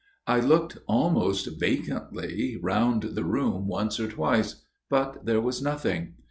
[0.35, 6.15] "I looked almost vacantly round the room once or twice; but there was nothing.